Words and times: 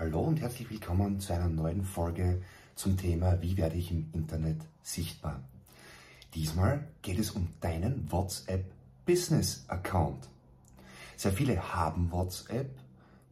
Hallo 0.00 0.20
und 0.20 0.40
herzlich 0.40 0.70
willkommen 0.70 1.18
zu 1.18 1.32
einer 1.32 1.48
neuen 1.48 1.82
Folge 1.82 2.40
zum 2.76 2.96
Thema 2.96 3.42
Wie 3.42 3.56
werde 3.56 3.74
ich 3.74 3.90
im 3.90 4.08
Internet 4.12 4.60
sichtbar? 4.80 5.42
Diesmal 6.36 6.86
geht 7.02 7.18
es 7.18 7.32
um 7.32 7.48
deinen 7.60 8.06
WhatsApp 8.12 8.64
Business 9.04 9.64
Account. 9.66 10.28
Sehr 11.16 11.32
viele 11.32 11.74
haben 11.74 12.12
WhatsApp, 12.12 12.78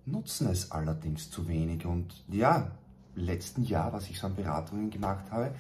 nutzen 0.07 0.49
es 0.49 0.73
allerdings 0.73 1.31
zu 1.31 1.47
wenig 1.47 1.87
und 1.87 2.25
ja, 2.27 2.73
letzten 3.15 3.63
Jahr, 3.63 3.93
was 3.93 4.11
ich 4.11 4.19
so 4.19 4.27
an 4.27 4.35
Beratungen 4.35 4.91
gemacht 4.91 5.31
habe, 5.31 5.55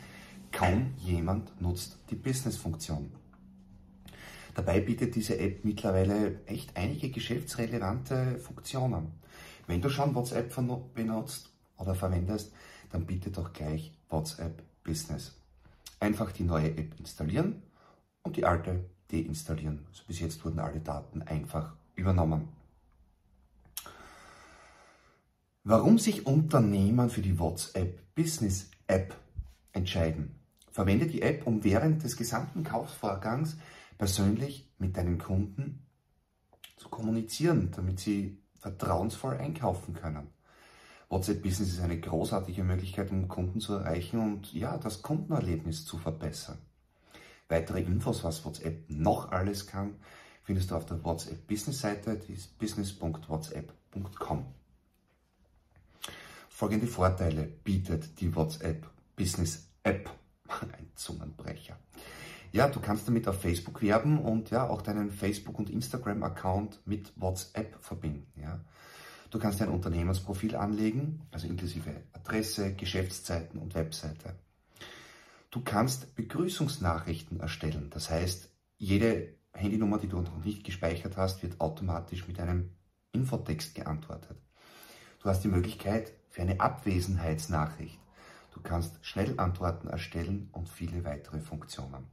kaum 0.50 0.92
jemand 0.98 1.62
nutzt 1.62 1.98
die 2.10 2.16
Business-Funktion. 2.16 3.12
Dabei 4.54 4.80
bietet 4.80 5.14
diese 5.14 5.38
App 5.38 5.64
mittlerweile 5.64 6.44
echt 6.46 6.76
einige 6.76 7.10
geschäftsrelevante 7.10 8.40
Funktionen. 8.40 9.12
Wenn 9.66 9.80
du 9.80 9.88
schon 9.88 10.14
WhatsApp 10.14 10.54
benutzt 10.94 11.50
oder 11.76 11.94
verwendest, 11.94 12.52
dann 12.90 13.06
bitte 13.06 13.30
doch 13.30 13.52
gleich 13.52 13.92
WhatsApp 14.08 14.62
Business. 14.84 15.36
Einfach 15.98 16.30
die 16.32 16.44
neue 16.44 16.76
App 16.76 16.98
installieren 16.98 17.62
und 18.22 18.36
die 18.36 18.44
alte 18.44 18.84
deinstallieren. 19.10 19.84
Also 19.88 20.04
bis 20.06 20.20
jetzt 20.20 20.44
wurden 20.44 20.60
alle 20.60 20.80
Daten 20.80 21.22
einfach 21.22 21.74
übernommen. 21.94 22.48
Warum 25.64 25.98
sich 25.98 26.26
Unternehmen 26.26 27.10
für 27.10 27.22
die 27.22 27.38
WhatsApp 27.38 28.14
Business 28.14 28.70
App 28.86 29.16
entscheiden? 29.72 30.36
Verwende 30.70 31.06
die 31.06 31.22
App, 31.22 31.46
um 31.46 31.64
während 31.64 32.04
des 32.04 32.16
gesamten 32.16 32.62
Kaufvorgangs 32.62 33.56
persönlich 33.98 34.70
mit 34.78 34.96
deinen 34.96 35.18
Kunden 35.18 35.86
zu 36.76 36.88
kommunizieren, 36.88 37.70
damit 37.74 37.98
sie 37.98 38.38
vertrauensvoll 38.58 39.36
einkaufen 39.36 39.94
können. 39.94 40.28
WhatsApp 41.08 41.42
Business 41.42 41.74
ist 41.74 41.80
eine 41.80 42.00
großartige 42.00 42.64
Möglichkeit, 42.64 43.10
um 43.10 43.28
Kunden 43.28 43.60
zu 43.60 43.74
erreichen 43.74 44.18
und 44.18 44.52
ja, 44.52 44.76
das 44.76 45.02
Kundenerlebnis 45.02 45.84
zu 45.84 45.98
verbessern. 45.98 46.58
Weitere 47.48 47.80
Infos, 47.82 48.24
was 48.24 48.44
WhatsApp 48.44 48.90
noch 48.90 49.30
alles 49.30 49.68
kann, 49.68 49.96
findest 50.42 50.70
du 50.70 50.76
auf 50.76 50.86
der 50.86 51.02
WhatsApp 51.04 51.46
Business 51.46 51.80
Seite, 51.80 52.16
die 52.16 52.32
ist 52.32 52.58
business.whatsapp.com. 52.58 54.46
Folgende 56.48 56.86
Vorteile 56.86 57.44
bietet 57.44 58.18
die 58.20 58.34
WhatsApp 58.34 58.90
Business 59.14 59.68
App. 59.82 60.10
Ein 60.48 60.90
Zungenbrecher. 60.94 61.45
Ja, 62.52 62.68
du 62.68 62.80
kannst 62.80 63.06
damit 63.08 63.28
auf 63.28 63.40
Facebook 63.40 63.82
werben 63.82 64.18
und 64.18 64.50
ja 64.50 64.68
auch 64.68 64.82
deinen 64.82 65.10
Facebook- 65.10 65.58
und 65.58 65.70
Instagram-Account 65.70 66.80
mit 66.86 67.12
WhatsApp 67.16 67.76
verbinden. 67.80 68.40
Ja. 68.40 68.60
Du 69.30 69.38
kannst 69.38 69.60
dein 69.60 69.68
Unternehmensprofil 69.68 70.56
anlegen, 70.56 71.22
also 71.30 71.46
inklusive 71.46 71.90
Adresse, 72.12 72.74
Geschäftszeiten 72.74 73.60
und 73.60 73.74
Webseite. 73.74 74.34
Du 75.50 75.62
kannst 75.62 76.14
Begrüßungsnachrichten 76.14 77.40
erstellen. 77.40 77.90
Das 77.90 78.10
heißt, 78.10 78.50
jede 78.78 79.34
Handynummer, 79.52 79.98
die 79.98 80.08
du 80.08 80.20
noch 80.20 80.44
nicht 80.44 80.64
gespeichert 80.64 81.16
hast, 81.16 81.42
wird 81.42 81.60
automatisch 81.60 82.28
mit 82.28 82.38
einem 82.38 82.70
Infotext 83.12 83.74
geantwortet. 83.74 84.36
Du 85.22 85.28
hast 85.28 85.42
die 85.42 85.48
Möglichkeit 85.48 86.12
für 86.28 86.42
eine 86.42 86.60
Abwesenheitsnachricht. 86.60 87.98
Du 88.52 88.60
kannst 88.60 89.04
Schnellantworten 89.04 89.88
erstellen 89.88 90.48
und 90.52 90.68
viele 90.68 91.04
weitere 91.04 91.40
Funktionen. 91.40 92.06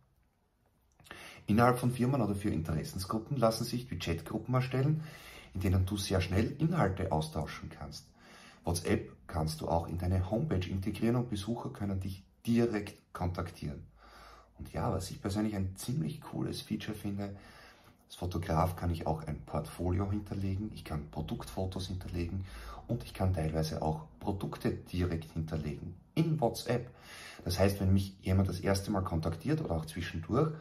Innerhalb 1.45 1.79
von 1.79 1.91
Firmen 1.91 2.21
oder 2.21 2.35
für 2.35 2.49
Interessensgruppen 2.49 3.37
lassen 3.37 3.65
sich 3.65 3.87
Chatgruppen 3.99 4.53
erstellen, 4.53 5.03
in 5.53 5.61
denen 5.61 5.85
du 5.85 5.97
sehr 5.97 6.21
schnell 6.21 6.55
Inhalte 6.59 7.11
austauschen 7.11 7.69
kannst. 7.69 8.07
WhatsApp 8.63 9.11
kannst 9.27 9.61
du 9.61 9.67
auch 9.67 9.87
in 9.87 9.97
deine 9.97 10.29
Homepage 10.31 10.69
integrieren 10.69 11.17
und 11.17 11.29
Besucher 11.29 11.69
können 11.69 11.99
dich 11.99 12.23
direkt 12.45 13.13
kontaktieren. 13.13 13.83
Und 14.57 14.71
ja, 14.71 14.91
was 14.91 15.11
ich 15.11 15.21
persönlich 15.21 15.55
ein 15.55 15.75
ziemlich 15.75 16.21
cooles 16.21 16.61
Feature 16.61 16.95
finde, 16.95 17.35
als 18.05 18.15
Fotograf 18.15 18.75
kann 18.75 18.91
ich 18.91 19.07
auch 19.07 19.23
ein 19.23 19.41
Portfolio 19.45 20.09
hinterlegen, 20.09 20.71
ich 20.73 20.85
kann 20.85 21.09
Produktfotos 21.09 21.87
hinterlegen 21.87 22.45
und 22.87 23.03
ich 23.03 23.13
kann 23.13 23.33
teilweise 23.33 23.81
auch 23.81 24.05
Produkte 24.19 24.71
direkt 24.71 25.31
hinterlegen 25.31 25.95
in 26.15 26.39
WhatsApp. 26.39 26.89
Das 27.43 27.59
heißt, 27.59 27.79
wenn 27.81 27.91
mich 27.91 28.15
jemand 28.21 28.47
das 28.49 28.59
erste 28.59 28.91
Mal 28.91 29.01
kontaktiert 29.01 29.61
oder 29.61 29.75
auch 29.75 29.85
zwischendurch, 29.85 30.53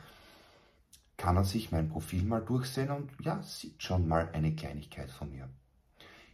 kann 1.23 1.37
er 1.37 1.45
sich 1.45 1.71
mein 1.71 1.89
Profil 1.89 2.25
mal 2.25 2.41
durchsehen 2.41 2.91
und 2.91 3.13
ja, 3.21 3.41
sieht 3.45 3.81
schon 3.81 4.09
mal 4.09 4.29
eine 4.33 4.57
Kleinigkeit 4.57 5.09
von 5.09 5.31
mir. 5.31 5.49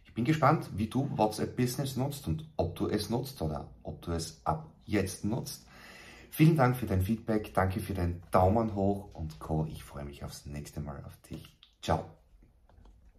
Ich 0.03 0.15
bin 0.15 0.25
gespannt, 0.25 0.67
wie 0.77 0.87
du 0.87 1.15
WhatsApp 1.15 1.55
Business 1.55 1.95
nutzt 1.95 2.27
und 2.27 2.49
ob 2.57 2.75
du 2.75 2.87
es 2.87 3.11
nutzt 3.11 3.39
oder 3.43 3.69
ob 3.83 4.01
du 4.01 4.13
es 4.13 4.41
ab 4.45 4.67
jetzt 4.85 5.25
nutzt. 5.25 5.67
Vielen 6.31 6.57
Dank 6.57 6.75
für 6.75 6.87
dein 6.87 7.03
Feedback, 7.03 7.53
danke 7.53 7.81
für 7.81 7.93
deinen 7.93 8.23
Daumen 8.31 8.73
hoch 8.73 9.13
und 9.13 9.37
Co. 9.37 9.67
Ich 9.69 9.83
freue 9.83 10.05
mich 10.05 10.23
aufs 10.23 10.47
nächste 10.47 10.81
Mal 10.81 11.03
auf 11.05 11.17
dich. 11.17 11.55
Ciao. 11.83 12.18